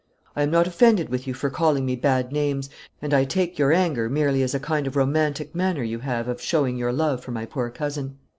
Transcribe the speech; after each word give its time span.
I 0.35 0.41
am 0.41 0.49
not 0.49 0.65
offended 0.65 1.09
with 1.09 1.27
you 1.27 1.35
for 1.35 1.51
calling 1.51 1.85
me 1.85 1.95
bad 1.95 2.31
names, 2.31 2.71
and 3.03 3.13
I 3.13 3.23
take 3.23 3.59
your 3.59 3.71
anger 3.71 4.09
merely 4.09 4.41
as 4.41 4.55
a 4.55 4.59
kind 4.59 4.87
of 4.87 4.95
romantic 4.95 5.53
manner 5.53 5.83
you 5.83 5.99
have 5.99 6.27
of 6.27 6.41
showing 6.41 6.75
your 6.75 6.91
love 6.91 7.23
for 7.23 7.29
my 7.29 7.45
poor 7.45 7.69
cousin. 7.69 8.17